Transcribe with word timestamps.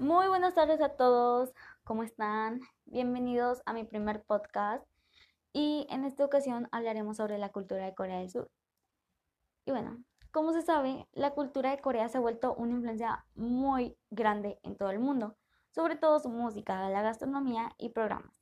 Muy 0.00 0.28
buenas 0.28 0.54
tardes 0.54 0.80
a 0.80 0.96
todos, 0.96 1.52
¿cómo 1.84 2.02
están? 2.04 2.62
Bienvenidos 2.86 3.60
a 3.66 3.74
mi 3.74 3.84
primer 3.84 4.22
podcast 4.22 4.82
y 5.52 5.86
en 5.90 6.06
esta 6.06 6.24
ocasión 6.24 6.68
hablaremos 6.72 7.18
sobre 7.18 7.36
la 7.36 7.50
cultura 7.50 7.84
de 7.84 7.94
Corea 7.94 8.20
del 8.20 8.30
Sur. 8.30 8.50
Y 9.66 9.72
bueno, 9.72 10.02
como 10.30 10.54
se 10.54 10.62
sabe, 10.62 11.06
la 11.12 11.32
cultura 11.32 11.70
de 11.70 11.82
Corea 11.82 12.08
se 12.08 12.16
ha 12.16 12.22
vuelto 12.22 12.54
una 12.54 12.72
influencia 12.72 13.26
muy 13.34 13.94
grande 14.08 14.58
en 14.62 14.74
todo 14.74 14.88
el 14.88 15.00
mundo, 15.00 15.36
sobre 15.68 15.96
todo 15.96 16.18
su 16.18 16.30
música, 16.30 16.88
la 16.88 17.02
gastronomía 17.02 17.70
y 17.76 17.90
programas. 17.90 18.40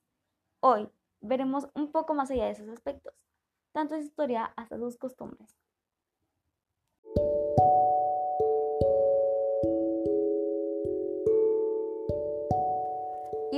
Hoy 0.60 0.88
veremos 1.20 1.68
un 1.74 1.90
poco 1.90 2.14
más 2.14 2.30
allá 2.30 2.44
de 2.44 2.52
esos 2.52 2.68
aspectos, 2.68 3.14
tanto 3.72 3.96
su 3.96 4.02
historia 4.02 4.44
hasta 4.54 4.78
sus 4.78 4.96
costumbres. 4.96 5.56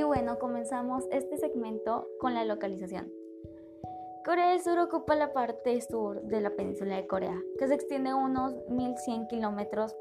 Y 0.01 0.03
bueno, 0.03 0.39
comenzamos 0.39 1.05
este 1.11 1.37
segmento 1.37 2.09
con 2.21 2.33
la 2.33 2.47
localización. 2.47 3.13
Corea 4.25 4.49
del 4.49 4.63
Sur 4.63 4.79
ocupa 4.79 5.15
la 5.15 5.35
parte 5.35 5.79
sur 5.83 6.23
de 6.23 6.41
la 6.41 6.57
península 6.57 6.97
de 6.97 7.07
Corea, 7.07 7.39
que 7.59 7.69
se 7.69 7.75
extiende 7.75 8.15
unos 8.15 8.55
1100 8.71 9.27
kilómetros 9.29 9.95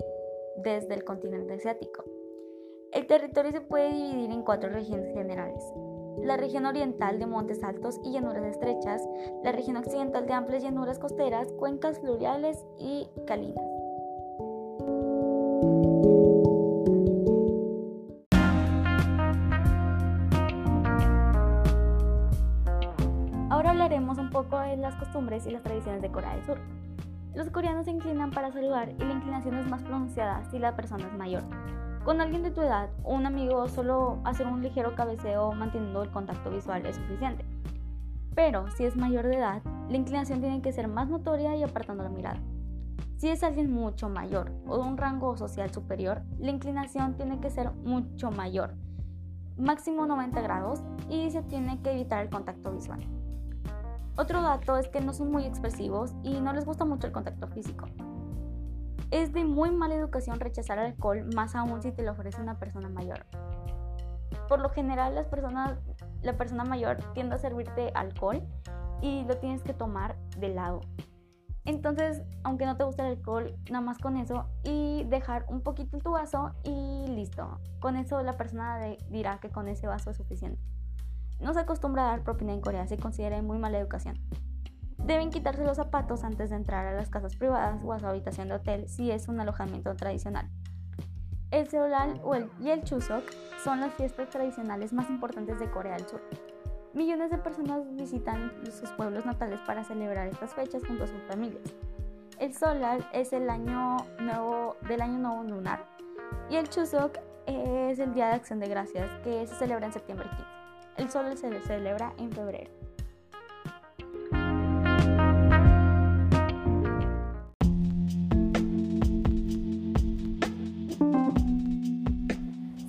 desde 0.63 0.93
el 0.93 1.03
continente 1.03 1.55
asiático. 1.55 2.05
El 2.93 3.07
territorio 3.07 3.51
se 3.51 3.59
puede 3.59 3.91
dividir 3.91 4.31
en 4.31 4.43
cuatro 4.43 4.69
regiones 4.69 5.13
generales. 5.13 5.61
La 6.23 6.37
región 6.37 6.65
oriental 6.65 7.19
de 7.19 7.25
montes 7.25 7.61
altos 7.61 7.99
y 8.01 8.13
llanuras 8.13 8.45
estrechas, 8.45 9.05
la 9.43 9.51
región 9.51 9.75
occidental 9.75 10.25
de 10.25 10.31
amplias 10.31 10.63
llanuras 10.63 10.97
costeras, 10.97 11.51
cuencas 11.59 11.99
fluviales 11.99 12.65
y 12.77 13.09
calinas. 13.27 13.65
Ahora 23.99 24.11
hablaremos 24.11 24.17
un 24.17 24.29
poco 24.29 24.57
de 24.61 24.77
las 24.77 24.95
costumbres 24.95 25.45
y 25.45 25.51
las 25.51 25.61
tradiciones 25.61 26.01
de 26.01 26.09
Corea 26.09 26.33
del 26.33 26.45
Sur. 26.45 26.57
Los 27.35 27.49
coreanos 27.49 27.83
se 27.83 27.91
inclinan 27.91 28.31
para 28.31 28.49
saludar 28.49 28.91
y 28.97 29.03
la 29.03 29.11
inclinación 29.11 29.55
es 29.55 29.67
más 29.67 29.83
pronunciada 29.83 30.45
si 30.49 30.57
la 30.57 30.73
persona 30.73 31.05
es 31.05 31.13
mayor. 31.17 31.43
Con 32.05 32.21
alguien 32.21 32.41
de 32.41 32.51
tu 32.51 32.61
edad 32.61 32.89
o 33.03 33.13
un 33.13 33.25
amigo 33.25 33.67
solo 33.67 34.21
hacer 34.23 34.47
un 34.47 34.61
ligero 34.61 34.95
cabeceo 34.95 35.51
manteniendo 35.51 36.01
el 36.01 36.11
contacto 36.11 36.49
visual 36.49 36.85
es 36.85 36.95
suficiente. 36.95 37.43
Pero 38.35 38.71
si 38.71 38.85
es 38.85 38.95
mayor 38.95 39.25
de 39.25 39.35
edad, 39.35 39.61
la 39.89 39.97
inclinación 39.97 40.39
tiene 40.39 40.61
que 40.61 40.71
ser 40.71 40.87
más 40.87 41.09
notoria 41.09 41.57
y 41.57 41.63
apartando 41.63 42.03
la 42.03 42.09
mirada. 42.09 42.39
Si 43.17 43.27
es 43.27 43.43
alguien 43.43 43.69
mucho 43.69 44.07
mayor 44.07 44.53
o 44.65 44.77
de 44.77 44.83
un 44.83 44.95
rango 44.95 45.35
social 45.35 45.73
superior, 45.73 46.21
la 46.37 46.51
inclinación 46.51 47.15
tiene 47.15 47.41
que 47.41 47.49
ser 47.49 47.71
mucho 47.83 48.31
mayor, 48.31 48.75
máximo 49.57 50.05
90 50.05 50.39
grados, 50.39 50.79
y 51.09 51.29
se 51.31 51.41
tiene 51.41 51.81
que 51.81 51.91
evitar 51.91 52.23
el 52.23 52.29
contacto 52.29 52.71
visual. 52.71 53.05
Otro 54.19 54.41
dato 54.41 54.75
es 54.75 54.89
que 54.89 54.99
no 54.99 55.13
son 55.13 55.31
muy 55.31 55.45
expresivos 55.45 56.13
y 56.23 56.41
no 56.41 56.51
les 56.51 56.65
gusta 56.65 56.83
mucho 56.83 57.07
el 57.07 57.13
contacto 57.13 57.47
físico. 57.47 57.85
Es 59.11 59.31
de 59.31 59.45
muy 59.45 59.71
mala 59.71 59.95
educación 59.95 60.41
rechazar 60.41 60.77
alcohol, 60.77 61.23
más 61.33 61.55
aún 61.55 61.81
si 61.81 61.93
te 61.93 62.03
lo 62.03 62.11
ofrece 62.11 62.41
una 62.41 62.59
persona 62.59 62.89
mayor. 62.89 63.25
Por 64.49 64.59
lo 64.59 64.71
general, 64.71 65.15
las 65.15 65.27
personas, 65.27 65.79
la 66.21 66.35
persona 66.35 66.65
mayor 66.65 66.97
tiende 67.13 67.35
a 67.35 67.37
servirte 67.37 67.93
alcohol 67.95 68.45
y 69.01 69.23
lo 69.23 69.37
tienes 69.37 69.61
que 69.61 69.73
tomar 69.73 70.17
de 70.37 70.49
lado. 70.49 70.81
Entonces, 71.63 72.21
aunque 72.43 72.65
no 72.65 72.75
te 72.75 72.83
guste 72.83 73.03
el 73.03 73.19
alcohol, 73.19 73.55
nada 73.71 73.85
más 73.85 73.99
con 73.99 74.17
eso 74.17 74.49
y 74.65 75.05
dejar 75.05 75.45
un 75.47 75.61
poquito 75.61 75.97
tu 75.99 76.11
vaso 76.11 76.51
y 76.65 77.07
listo. 77.07 77.57
Con 77.79 77.95
eso 77.95 78.21
la 78.21 78.35
persona 78.35 78.81
dirá 79.09 79.39
que 79.39 79.49
con 79.49 79.69
ese 79.69 79.87
vaso 79.87 80.09
es 80.09 80.17
suficiente. 80.17 80.59
No 81.39 81.53
se 81.53 81.59
acostumbra 81.59 82.03
a 82.03 82.11
dar 82.11 82.23
propina 82.23 82.53
en 82.53 82.61
Corea, 82.61 82.87
se 82.87 82.97
considera 82.97 83.41
muy 83.41 83.57
mala 83.57 83.79
educación. 83.79 84.17
Deben 84.97 85.29
quitarse 85.29 85.63
los 85.63 85.77
zapatos 85.77 86.23
antes 86.23 86.49
de 86.49 86.57
entrar 86.57 86.85
a 86.85 86.93
las 86.93 87.09
casas 87.09 87.35
privadas 87.35 87.81
o 87.83 87.93
a 87.93 87.99
su 87.99 88.07
habitación 88.07 88.49
de 88.49 88.55
hotel 88.55 88.89
si 88.89 89.11
es 89.11 89.27
un 89.27 89.39
alojamiento 89.39 89.95
tradicional. 89.95 90.49
El 91.51 91.67
Seollal 91.67 92.21
y 92.59 92.69
el 92.69 92.83
Chuseok 92.83 93.23
son 93.63 93.79
las 93.79 93.93
fiestas 93.95 94.29
tradicionales 94.29 94.93
más 94.93 95.09
importantes 95.09 95.59
de 95.59 95.71
Corea 95.71 95.93
del 95.93 96.07
Sur. 96.07 96.21
Millones 96.93 97.31
de 97.31 97.37
personas 97.37 97.81
visitan 97.95 98.51
sus 98.65 98.89
pueblos 98.91 99.25
natales 99.25 99.59
para 99.65 99.83
celebrar 99.83 100.27
estas 100.27 100.53
fechas 100.53 100.83
junto 100.85 101.05
a 101.05 101.07
sus 101.07 101.21
familias. 101.23 101.63
El 102.37 102.53
Solal 102.53 103.07
es 103.13 103.33
el 103.33 103.49
año 103.49 103.97
nuevo 104.19 104.75
del 104.87 105.01
año 105.01 105.17
nuevo 105.17 105.43
lunar 105.43 105.85
y 106.49 106.55
el 106.57 106.69
Chuseok 106.69 107.17
es 107.47 107.99
el 107.99 108.13
Día 108.13 108.27
de 108.27 108.33
Acción 108.33 108.59
de 108.59 108.67
Gracias 108.67 109.09
que 109.23 109.47
se 109.47 109.55
celebra 109.55 109.87
en 109.87 109.93
septiembre 109.93 110.29
15. 110.29 110.58
El 110.99 111.09
Solal 111.09 111.35
se 111.37 111.49
celebra 111.61 112.13
en 112.17 112.29
febrero. 112.29 112.69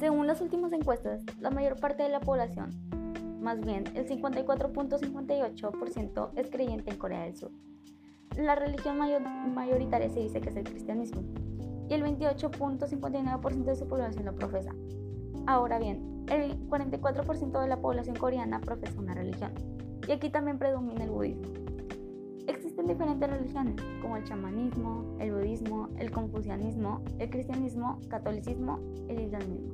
Según 0.00 0.26
las 0.26 0.40
últimas 0.40 0.72
encuestas, 0.72 1.22
la 1.38 1.50
mayor 1.50 1.78
parte 1.78 2.02
de 2.02 2.08
la 2.08 2.18
población, 2.18 2.70
más 3.40 3.60
bien 3.60 3.84
el 3.94 4.08
54.58%, 4.08 6.30
es 6.34 6.50
creyente 6.50 6.90
en 6.90 6.98
Corea 6.98 7.22
del 7.22 7.36
Sur. 7.36 7.52
La 8.36 8.56
religión 8.56 8.98
mayoritaria 9.54 10.10
se 10.10 10.18
dice 10.18 10.40
que 10.40 10.48
es 10.48 10.56
el 10.56 10.64
cristianismo 10.64 11.22
y 11.88 11.94
el 11.94 12.02
28.59% 12.02 13.62
de 13.62 13.76
su 13.76 13.86
población 13.86 14.24
lo 14.24 14.34
profesa. 14.34 14.74
Ahora 15.46 15.78
bien, 15.78 16.24
el 16.30 16.68
44% 16.68 17.60
de 17.60 17.68
la 17.68 17.80
población 17.80 18.16
coreana 18.16 18.60
profesa 18.60 18.98
una 18.98 19.14
religión 19.14 19.52
y 20.06 20.12
aquí 20.12 20.30
también 20.30 20.58
predomina 20.58 21.04
el 21.04 21.10
budismo. 21.10 21.42
Existen 22.46 22.86
diferentes 22.86 23.30
religiones 23.30 23.76
como 24.00 24.16
el 24.16 24.24
chamanismo, 24.24 25.16
el 25.20 25.32
budismo, 25.32 25.88
el 25.98 26.10
confucianismo, 26.10 27.02
el 27.18 27.30
cristianismo, 27.30 28.00
catolicismo, 28.08 28.80
el 29.08 29.20
islamismo. 29.20 29.72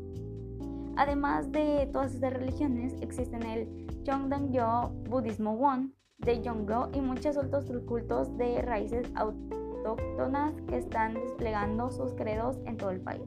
Además 0.96 1.52
de 1.52 1.88
todas 1.92 2.14
estas 2.14 2.32
religiones, 2.32 2.94
existen 3.00 3.42
el 3.42 3.86
Yongdang-yo 4.04 4.92
Budismo 5.08 5.56
Won 5.56 5.94
de 6.18 6.42
Yonggo 6.42 6.88
y 6.94 7.00
muchos 7.00 7.36
otros 7.36 7.66
cultos 7.86 8.36
de 8.38 8.62
raíces 8.62 9.06
autóctonas 9.14 10.54
que 10.68 10.78
están 10.78 11.14
desplegando 11.14 11.90
sus 11.90 12.14
credos 12.14 12.58
en 12.64 12.78
todo 12.78 12.90
el 12.90 13.00
país. 13.00 13.22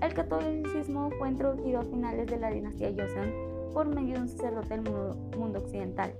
El 0.00 0.14
catolicismo 0.14 1.10
fue 1.18 1.28
introducido 1.28 1.80
a 1.80 1.84
finales 1.84 2.26
de 2.26 2.38
la 2.38 2.50
dinastía 2.50 2.90
Joseon 2.90 3.70
por 3.72 3.86
medio 3.86 4.14
de 4.14 4.20
un 4.22 4.28
sacerdote 4.28 4.78
del 4.78 4.82
mundo 5.36 5.58
occidental, 5.58 6.14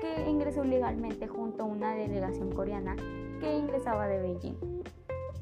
que 0.00 0.28
ingresó 0.28 0.64
ilegalmente 0.64 1.28
junto 1.28 1.62
a 1.62 1.66
una 1.66 1.94
delegación 1.94 2.50
coreana 2.50 2.96
que 3.40 3.58
ingresaba 3.58 4.08
de 4.08 4.20
Beijing. 4.20 4.56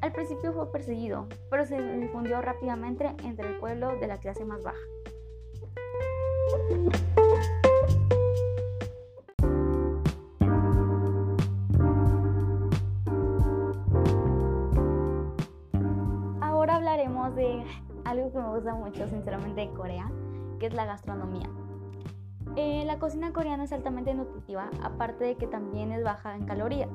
Al 0.00 0.12
principio 0.12 0.52
fue 0.52 0.70
perseguido, 0.72 1.26
pero 1.50 1.64
se 1.66 1.80
difundió 1.98 2.40
rápidamente 2.40 3.14
entre 3.24 3.48
el 3.48 3.58
pueblo 3.58 3.96
de 3.98 4.06
la 4.08 4.18
clase 4.18 4.44
más 4.44 4.62
baja. 4.62 4.78
Algo 18.08 18.32
que 18.32 18.38
me 18.38 18.48
gusta 18.48 18.74
mucho, 18.74 19.06
sinceramente, 19.08 19.60
de 19.60 19.70
Corea, 19.72 20.10
que 20.58 20.66
es 20.66 20.74
la 20.74 20.86
gastronomía. 20.86 21.48
Eh, 22.56 22.84
la 22.86 22.98
cocina 22.98 23.32
coreana 23.32 23.64
es 23.64 23.72
altamente 23.72 24.14
nutritiva, 24.14 24.70
aparte 24.82 25.24
de 25.24 25.36
que 25.36 25.46
también 25.46 25.92
es 25.92 26.02
baja 26.02 26.34
en 26.34 26.46
calorías. 26.46 26.90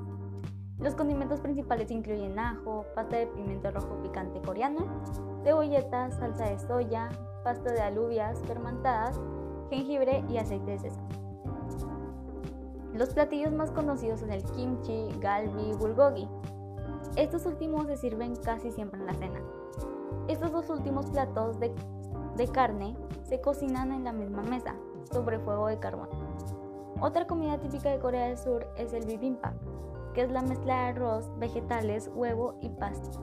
Los 0.79 0.95
condimentos 0.95 1.39
principales 1.39 1.91
incluyen 1.91 2.37
ajo, 2.39 2.85
pasta 2.95 3.17
de 3.17 3.27
pimiento 3.27 3.71
rojo 3.71 4.01
picante 4.01 4.41
coreano, 4.41 4.85
cebolletas, 5.43 6.15
salsa 6.15 6.45
de 6.45 6.59
soya, 6.59 7.09
pasta 7.43 7.71
de 7.71 7.81
alubias 7.81 8.39
fermentadas, 8.47 9.21
jengibre 9.69 10.23
y 10.29 10.37
aceite 10.37 10.71
de 10.71 10.79
sésamo. 10.79 11.07
Los 12.93 13.09
platillos 13.13 13.53
más 13.53 13.71
conocidos 13.71 14.19
son 14.19 14.31
el 14.31 14.43
kimchi, 14.43 15.09
galbi 15.19 15.69
y 15.69 15.73
bulgogi. 15.73 16.27
Estos 17.15 17.45
últimos 17.45 17.87
se 17.87 17.97
sirven 17.97 18.35
casi 18.35 18.71
siempre 18.71 18.99
en 18.99 19.05
la 19.05 19.13
cena. 19.13 19.39
Estos 20.27 20.51
dos 20.51 20.69
últimos 20.69 21.07
platos 21.07 21.59
de, 21.59 21.73
carne 22.51 22.95
se 23.23 23.41
cocinan 23.41 23.91
en 23.91 24.03
la 24.03 24.13
misma 24.13 24.41
mesa, 24.43 24.75
sobre 25.11 25.39
fuego 25.39 25.67
de 25.67 25.79
carbón. 25.79 26.09
Otra 26.99 27.27
comida 27.27 27.59
típica 27.59 27.89
de 27.89 27.99
Corea 27.99 28.27
del 28.27 28.37
Sur 28.37 28.67
es 28.77 28.93
el 28.93 29.05
bibimbap, 29.05 29.53
que 30.13 30.21
es 30.21 30.31
la 30.31 30.41
mezcla 30.41 30.75
de 30.75 30.81
arroz, 30.89 31.29
vegetales, 31.37 32.09
huevo 32.13 32.55
y 32.61 32.69
pasta, 32.69 33.19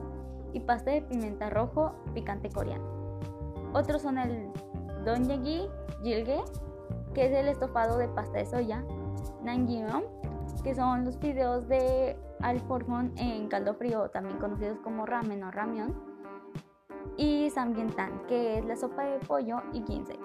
y 0.53 0.59
pasta 0.59 0.91
de 0.91 1.01
pimienta 1.01 1.49
rojo 1.49 1.93
picante 2.13 2.49
coreano. 2.49 2.85
Otros 3.73 4.01
son 4.01 4.17
el 4.17 4.51
donjagi 5.05 5.67
jilge, 6.03 6.41
que 7.13 7.25
es 7.25 7.31
el 7.31 7.47
estofado 7.47 7.97
de 7.97 8.07
pasta 8.09 8.37
de 8.37 8.45
soya, 8.45 8.83
nanjimyeon, 9.43 10.03
que 10.63 10.75
son 10.75 11.05
los 11.05 11.17
fideos 11.17 11.67
de 11.67 12.17
alforjón 12.41 13.13
en 13.17 13.47
caldo 13.47 13.73
frío, 13.73 14.09
también 14.09 14.37
conocidos 14.37 14.79
como 14.79 15.05
ramen 15.05 15.43
o 15.43 15.51
ramion, 15.51 16.10
y 17.17 17.49
Samgyetang, 17.49 18.25
que 18.27 18.59
es 18.59 18.65
la 18.65 18.75
sopa 18.75 19.03
de 19.03 19.19
pollo 19.19 19.61
y 19.73 19.83
ginseng. 19.83 20.19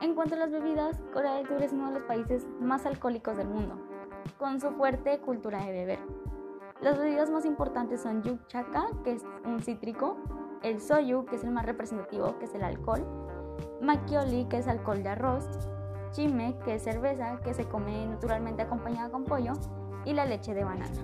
En 0.00 0.14
cuanto 0.14 0.36
a 0.36 0.38
las 0.38 0.52
bebidas, 0.52 1.00
Corea 1.12 1.34
del 1.34 1.48
Sur 1.48 1.62
es 1.62 1.72
uno 1.72 1.88
de 1.88 1.98
los 1.98 2.02
países 2.04 2.46
más 2.60 2.86
alcohólicos 2.86 3.36
del 3.36 3.48
mundo, 3.48 3.74
con 4.38 4.60
su 4.60 4.70
fuerte 4.70 5.18
cultura 5.20 5.58
de 5.64 5.72
beber. 5.72 5.98
Las 6.80 6.98
bebidas 6.98 7.30
más 7.30 7.44
importantes 7.44 8.00
son 8.02 8.22
yukchaka, 8.22 8.90
que 9.02 9.12
es 9.12 9.24
un 9.44 9.60
cítrico, 9.60 10.16
el 10.62 10.80
soyu, 10.80 11.24
que 11.24 11.36
es 11.36 11.44
el 11.44 11.50
más 11.50 11.66
representativo, 11.66 12.38
que 12.38 12.44
es 12.44 12.54
el 12.54 12.62
alcohol, 12.62 13.04
makioli, 13.80 14.44
que 14.46 14.58
es 14.58 14.68
alcohol 14.68 15.02
de 15.02 15.08
arroz, 15.08 15.48
chime, 16.12 16.56
que 16.64 16.76
es 16.76 16.82
cerveza, 16.82 17.40
que 17.40 17.54
se 17.54 17.64
come 17.64 18.06
naturalmente 18.06 18.62
acompañada 18.62 19.10
con 19.10 19.24
pollo, 19.24 19.54
y 20.04 20.12
la 20.12 20.24
leche 20.24 20.54
de 20.54 20.64
banana. 20.64 20.94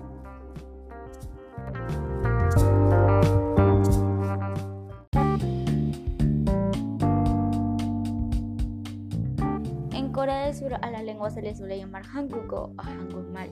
Corea 10.25 10.45
del 10.45 10.55
Sur 10.55 10.73
a 10.73 10.89
la 10.89 11.03
lengua 11.03 11.29
se 11.29 11.43
le 11.43 11.53
suele 11.53 11.77
llamar 11.77 12.01
Hangugo 12.03 12.71
o 12.75 12.81
Hangulmal. 12.81 13.51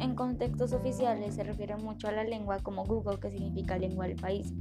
En 0.00 0.16
contextos 0.16 0.72
oficiales 0.72 1.36
se 1.36 1.44
refiere 1.44 1.76
mucho 1.76 2.08
a 2.08 2.10
la 2.10 2.24
lengua 2.24 2.58
como 2.58 2.84
Google, 2.84 3.20
que 3.20 3.30
significa 3.30 3.78
lengua 3.78 4.08
del 4.08 4.16
país. 4.16 4.52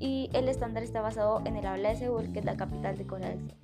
Y 0.00 0.28
el 0.32 0.48
estándar 0.48 0.82
está 0.82 1.00
basado 1.00 1.40
en 1.44 1.54
el 1.54 1.66
habla 1.66 1.90
de 1.90 1.98
Seúl, 1.98 2.32
que 2.32 2.40
es 2.40 2.44
la 2.44 2.56
capital 2.56 2.98
de 2.98 3.06
Corea 3.06 3.28
del 3.28 3.38
Sur. 3.42 3.54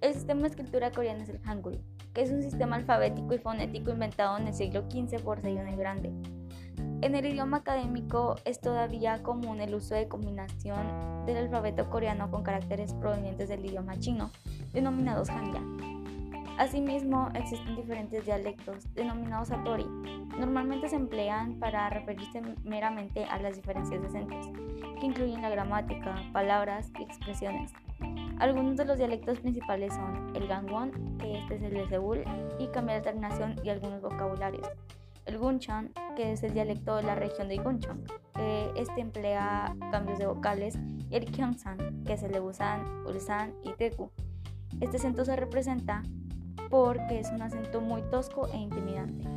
El 0.00 0.14
sistema 0.14 0.40
de 0.40 0.46
escritura 0.46 0.90
coreano 0.90 1.24
es 1.24 1.28
el 1.28 1.40
Hangul, 1.40 1.78
que 2.14 2.22
es 2.22 2.30
un 2.30 2.42
sistema 2.42 2.76
alfabético 2.76 3.34
y 3.34 3.38
fonético 3.38 3.90
inventado 3.90 4.38
en 4.38 4.46
el 4.46 4.54
siglo 4.54 4.84
XV 4.90 5.22
por 5.22 5.42
Sejong 5.42 5.68
el 5.68 5.76
Grande. 5.76 6.10
En 7.02 7.14
el 7.14 7.26
idioma 7.26 7.58
académico 7.58 8.36
es 8.46 8.62
todavía 8.62 9.22
común 9.22 9.60
el 9.60 9.74
uso 9.74 9.94
de 9.94 10.08
combinación 10.08 11.26
del 11.26 11.36
alfabeto 11.36 11.90
coreano 11.90 12.30
con 12.30 12.42
caracteres 12.42 12.94
provenientes 12.94 13.50
del 13.50 13.66
idioma 13.66 13.98
chino, 13.98 14.30
denominados 14.72 15.28
Hanja. 15.28 15.99
Asimismo, 16.60 17.30
existen 17.32 17.74
diferentes 17.74 18.26
dialectos, 18.26 18.92
denominados 18.92 19.48
Satori. 19.48 19.86
Normalmente 20.38 20.90
se 20.90 20.96
emplean 20.96 21.58
para 21.58 21.88
referirse 21.88 22.42
meramente 22.64 23.24
a 23.24 23.38
las 23.38 23.56
diferencias 23.56 24.02
decentes, 24.02 24.46
que 25.00 25.06
incluyen 25.06 25.40
la 25.40 25.48
gramática, 25.48 26.14
palabras 26.34 26.92
y 26.98 27.02
expresiones. 27.02 27.72
Algunos 28.40 28.76
de 28.76 28.84
los 28.84 28.98
dialectos 28.98 29.40
principales 29.40 29.94
son 29.94 30.36
el 30.36 30.46
Gangwon, 30.48 31.16
que 31.16 31.38
este 31.38 31.54
es 31.54 31.62
el 31.62 31.72
de 31.72 31.88
Seúl, 31.88 32.24
y 32.58 32.66
cambia 32.66 32.96
la 32.96 33.02
terminación 33.04 33.56
y 33.64 33.70
algunos 33.70 34.02
vocabularios. 34.02 34.68
El 35.24 35.38
Guncheon, 35.38 35.94
que 36.14 36.32
es 36.32 36.42
el 36.42 36.52
dialecto 36.52 36.96
de 36.96 37.04
la 37.04 37.14
región 37.14 37.48
de 37.48 37.56
Guncheon, 37.56 38.04
que 38.34 38.70
este 38.76 39.00
emplea 39.00 39.74
cambios 39.90 40.18
de 40.18 40.26
vocales, 40.26 40.78
y 41.08 41.16
el 41.16 41.24
Gyeongsan, 41.24 42.04
que 42.04 42.12
es 42.12 42.22
el 42.22 42.32
de 42.32 42.40
Busan, 42.40 42.84
Ulsan 43.06 43.54
y 43.64 43.72
Daegu. 43.78 44.10
Este 44.78 44.98
acento 44.98 45.24
se 45.24 45.36
representa 45.36 46.02
porque 46.70 47.18
es 47.18 47.30
un 47.30 47.42
acento 47.42 47.80
muy 47.80 48.00
tosco 48.02 48.48
e 48.52 48.56
intimidante. 48.56 49.28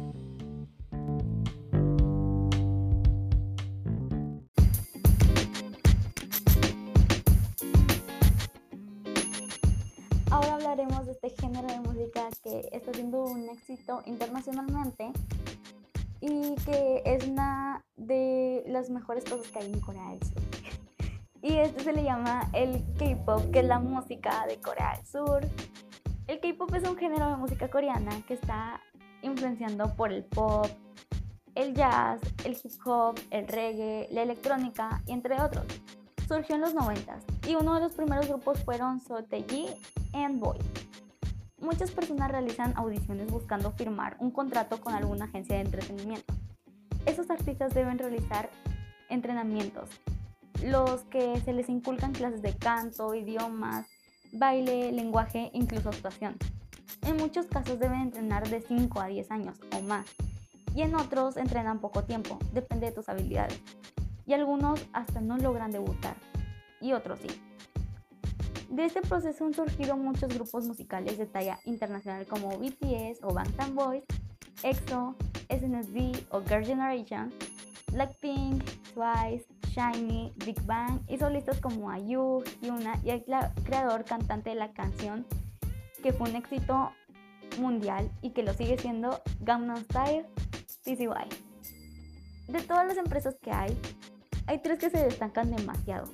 Ahora 10.30 10.56
hablaremos 10.56 11.06
de 11.06 11.12
este 11.12 11.30
género 11.32 11.68
de 11.68 11.80
música 11.80 12.30
que 12.44 12.70
está 12.72 12.94
siendo 12.94 13.24
un 13.24 13.50
éxito 13.50 14.02
internacionalmente 14.06 15.12
y 16.22 16.56
que 16.66 17.02
es 17.06 17.28
una 17.28 17.84
de 17.98 18.64
las 18.68 18.90
mejores 18.90 19.26
cosas 19.26 19.48
que 19.52 19.60
hay 19.60 19.74
en 19.74 19.80
Corea 19.82 20.10
del 20.10 20.24
Sur. 20.24 20.34
Y 21.42 21.58
este 21.58 21.84
se 21.84 21.92
le 21.92 22.04
llama 22.04 22.50
el 22.54 22.82
K-pop, 22.98 23.52
que 23.52 23.60
es 23.60 23.66
la 23.66 23.78
música 23.78 24.46
de 24.48 24.62
Corea 24.62 24.96
del 24.96 25.06
Sur. 25.06 25.42
El 26.34 26.40
K-pop 26.40 26.74
es 26.74 26.90
un 26.90 26.98
género 26.98 27.30
de 27.30 27.36
música 27.36 27.70
coreana 27.70 28.10
que 28.28 28.34
está 28.34 28.82
influenciando 29.22 29.94
por 29.96 30.12
el 30.12 30.24
pop, 30.24 30.66
el 31.54 31.76
jazz, 31.76 32.22
el 32.44 32.54
hip 32.54 32.72
hop, 32.84 33.20
el 33.30 33.48
reggae, 33.48 34.08
la 34.10 34.24
electrónica 34.24 35.04
y 35.06 35.12
entre 35.12 35.40
otros. 35.40 35.64
Surgió 36.28 36.56
en 36.56 36.62
los 36.62 36.74
90 36.74 37.20
y 37.48 37.54
uno 37.54 37.76
de 37.76 37.82
los 37.82 37.94
primeros 37.94 38.28
grupos 38.28 38.64
fueron 38.64 39.00
Soteji 39.00 39.68
and 40.14 40.40
Boy. 40.40 40.58
Muchas 41.60 41.92
personas 41.92 42.32
realizan 42.32 42.74
audiciones 42.78 43.28
buscando 43.28 43.70
firmar 43.74 44.18
un 44.18 44.32
contrato 44.32 44.82
con 44.82 44.96
alguna 44.96 45.26
agencia 45.26 45.58
de 45.58 45.62
entretenimiento. 45.62 46.34
Esos 47.06 47.30
artistas 47.30 47.76
deben 47.76 48.00
realizar 48.00 48.50
entrenamientos, 49.08 49.88
los 50.64 51.04
que 51.12 51.40
se 51.42 51.54
les 51.54 51.70
inculcan 51.70 52.12
clases 52.12 52.42
de 52.42 52.58
canto, 52.58 53.14
idiomas, 53.14 53.86
baile, 54.34 54.92
lenguaje, 54.92 55.50
incluso 55.54 55.90
actuación. 55.90 56.36
En 57.06 57.18
muchos 57.18 57.46
casos 57.46 57.80
deben 57.80 58.02
entrenar 58.02 58.50
de 58.50 58.62
5 58.62 59.00
a 59.00 59.08
10 59.08 59.32
años 59.32 59.60
o 59.78 59.82
más, 59.82 60.06
y 60.76 60.82
en 60.82 60.96
otros 60.96 61.38
entrenan 61.38 61.80
poco 61.80 62.04
tiempo, 62.04 62.40
depende 62.52 62.88
de 62.88 62.92
tus 62.92 63.08
habilidades. 63.10 63.62
Y 64.26 64.34
algunos 64.34 64.86
hasta 64.94 65.22
no 65.22 65.38
logran 65.38 65.72
debutar, 65.72 66.16
y 66.82 66.94
otros 66.94 67.20
sí. 67.20 67.28
De 68.70 68.86
este 68.86 69.02
proceso 69.02 69.46
han 69.46 69.54
surgido 69.54 69.96
muchos 69.98 70.34
grupos 70.34 70.66
musicales 70.66 71.20
de 71.20 71.28
talla 71.28 71.60
internacional 71.66 72.26
como 72.26 72.58
BTS 72.58 73.20
o 73.22 73.34
Bangtan 73.34 73.76
Boys, 73.76 74.04
EXO, 74.64 75.16
SNSD 75.50 76.26
o 76.32 76.42
Girl 76.42 76.66
Generation, 76.66 77.32
Blackpink, 77.92 78.64
Twice, 78.96 79.46
Shiny, 79.74 80.34
Big 80.46 80.62
Bang 80.64 81.02
y 81.08 81.18
solistas 81.18 81.60
como 81.60 81.92
IU, 81.96 82.44
Hyuna 82.62 83.00
y 83.04 83.10
el 83.10 83.24
creador 83.64 84.06
cantante 84.06 84.52
de 84.52 84.56
la 84.56 84.72
canción 84.72 85.26
que 86.04 86.14
fue 86.14 86.30
un 86.30 86.36
éxito 86.36 86.92
mundial 87.60 88.12
y 88.22 88.32
que 88.32 88.44
lo 88.44 88.54
sigue 88.54 88.78
siendo 88.78 89.22
Gangnam 89.42 89.78
Style, 89.78 90.26
PCY. 90.84 91.30
De 92.48 92.62
todas 92.62 92.86
las 92.86 92.98
empresas 92.98 93.36
que 93.42 93.52
hay, 93.52 93.76
hay 94.46 94.60
tres 94.60 94.80
que 94.80 94.90
se 94.90 95.04
destacan 95.04 95.56
demasiado. 95.56 96.06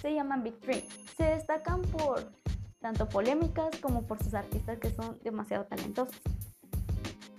Se 0.00 0.12
llaman 0.12 0.42
Big 0.42 0.58
Three 0.60 0.84
se 1.16 1.24
destacan 1.24 1.82
por 1.82 2.32
tanto 2.80 3.08
polémicas 3.08 3.76
como 3.80 4.02
por 4.02 4.22
sus 4.22 4.34
artistas 4.34 4.78
que 4.78 4.90
son 4.90 5.18
demasiado 5.22 5.64
talentosos. 5.66 6.20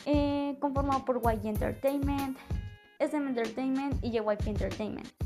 Eh, 0.06 0.57
conformado 0.60 1.04
por 1.06 1.18
YG 1.18 1.48
Entertainment, 1.48 2.38
SM 3.00 3.28
Entertainment 3.28 4.04
y 4.04 4.12
JYP 4.12 4.48
Entertainment. 4.48 5.22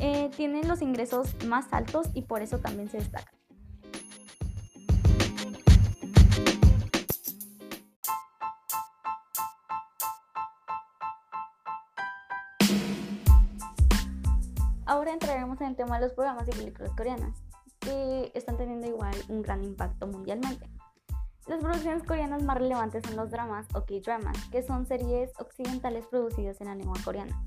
Eh, 0.00 0.30
tienen 0.36 0.68
los 0.68 0.80
ingresos 0.80 1.34
más 1.46 1.72
altos 1.72 2.06
y 2.14 2.22
por 2.22 2.42
eso 2.42 2.58
también 2.58 2.88
se 2.88 2.98
destacan. 2.98 3.34
Ahora 14.86 15.12
entraremos 15.12 15.60
en 15.60 15.66
el 15.66 15.76
tema 15.76 15.98
de 15.98 16.06
los 16.06 16.14
programas 16.14 16.48
y 16.48 16.52
películas 16.52 16.92
coreanas 16.96 17.42
que 17.80 18.32
están 18.34 18.56
teniendo 18.56 18.86
igual 18.86 19.14
un 19.28 19.42
gran 19.42 19.62
impacto 19.62 20.06
mundialmente. 20.06 20.66
Las 21.46 21.60
producciones 21.60 22.02
coreanas 22.04 22.42
más 22.42 22.58
relevantes 22.58 23.02
son 23.04 23.16
los 23.16 23.30
dramas 23.30 23.66
o 23.74 23.84
K-dramas, 23.84 24.36
que 24.50 24.62
son 24.62 24.86
series 24.86 25.30
occidentales 25.38 26.06
producidas 26.06 26.60
en 26.60 26.68
la 26.68 26.74
lengua 26.74 26.96
coreana. 27.04 27.42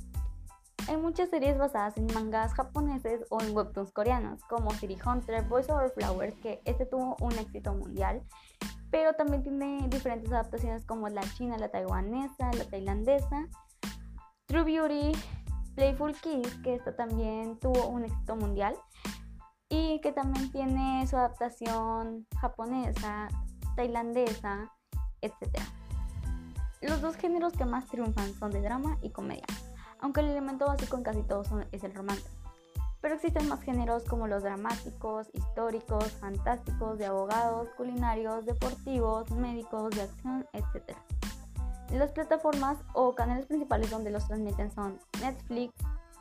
Hay 0.91 0.97
muchas 0.97 1.29
series 1.29 1.57
basadas 1.57 1.95
en 1.95 2.05
mangas 2.13 2.53
japoneses 2.53 3.21
o 3.29 3.41
en 3.41 3.55
webtoons 3.55 3.93
coreanos, 3.93 4.43
como 4.43 4.71
City 4.71 4.97
Hunter, 5.05 5.41
Voice 5.43 5.71
Over 5.71 5.89
Flowers, 5.91 6.35
que 6.41 6.61
este 6.65 6.85
tuvo 6.85 7.15
un 7.21 7.31
éxito 7.31 7.73
mundial, 7.73 8.21
pero 8.89 9.13
también 9.13 9.41
tiene 9.41 9.87
diferentes 9.87 10.33
adaptaciones 10.33 10.85
como 10.85 11.07
la 11.07 11.21
china, 11.37 11.57
la 11.57 11.69
taiwanesa, 11.69 12.51
la 12.51 12.65
tailandesa, 12.65 13.47
True 14.47 14.63
Beauty, 14.63 15.17
Playful 15.75 16.13
Kiss, 16.13 16.55
que 16.61 16.75
esta 16.75 16.93
también 16.93 17.57
tuvo 17.59 17.87
un 17.87 18.03
éxito 18.03 18.35
mundial, 18.35 18.75
y 19.69 20.01
que 20.01 20.11
también 20.11 20.51
tiene 20.51 21.07
su 21.07 21.15
adaptación 21.15 22.27
japonesa, 22.41 23.29
tailandesa, 23.77 24.69
etc. 25.21 25.57
Los 26.81 26.99
dos 26.99 27.15
géneros 27.15 27.53
que 27.53 27.63
más 27.63 27.85
triunfan 27.85 28.33
son 28.33 28.51
de 28.51 28.61
drama 28.61 28.97
y 29.01 29.11
comedia, 29.11 29.45
aunque 30.01 30.21
el 30.21 30.27
elemento 30.29 30.65
básico 30.65 30.97
en 30.97 31.03
casi 31.03 31.23
todos 31.23 31.47
es 31.71 31.83
el 31.83 31.93
romance. 31.93 32.29
Pero 33.01 33.15
existen 33.15 33.47
más 33.47 33.61
géneros 33.61 34.03
como 34.03 34.27
los 34.27 34.43
dramáticos, 34.43 35.29
históricos, 35.33 36.11
fantásticos, 36.19 36.99
de 36.99 37.07
abogados, 37.07 37.69
culinarios, 37.75 38.45
deportivos, 38.45 39.31
médicos, 39.31 39.89
de 39.95 40.03
acción, 40.03 40.45
etc. 40.53 40.95
Las 41.91 42.11
plataformas 42.11 42.77
o 42.93 43.15
canales 43.15 43.47
principales 43.47 43.89
donde 43.89 44.11
los 44.11 44.27
transmiten 44.27 44.71
son 44.71 44.99
Netflix, 45.19 45.73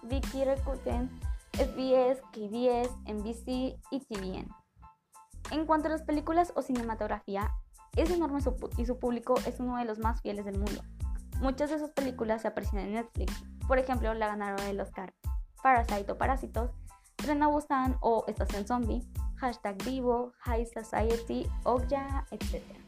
Viki 0.05 0.45
Rakuten, 0.45 1.11
SBS, 1.53 2.23
KBS, 2.33 2.91
NBC 3.07 3.79
y 3.91 4.01
TVN. 4.09 4.49
En 5.51 5.67
cuanto 5.67 5.89
a 5.89 5.91
las 5.91 6.03
películas 6.03 6.53
o 6.57 6.63
cinematografía, 6.63 7.51
es 7.97 8.11
enorme 8.11 8.41
y 8.79 8.87
su 8.87 8.99
público 8.99 9.35
es 9.47 9.61
uno 9.61 9.77
de 9.77 9.85
los 9.85 9.99
más 9.99 10.23
fieles 10.23 10.45
del 10.45 10.59
mundo. 10.59 10.83
Muchas 11.41 11.71
de 11.71 11.79
sus 11.79 11.91
películas 11.91 12.43
se 12.43 12.49
aprecian 12.49 12.83
en 12.83 12.93
Netflix. 12.95 13.33
Por 13.71 13.79
ejemplo, 13.79 14.13
la 14.15 14.27
ganadora 14.27 14.65
del 14.65 14.81
Oscar, 14.81 15.15
Parasite 15.63 16.11
o 16.11 16.19
Parásitos, 16.19 16.73
Tren 17.15 17.39
Busan 17.39 17.97
o 18.01 18.25
Estación 18.27 18.67
Zombie, 18.67 19.07
hashtag 19.37 19.81
Vivo, 19.85 20.33
High 20.41 20.67
Society, 20.67 21.49
Okja, 21.63 22.27
etc. 22.33 22.80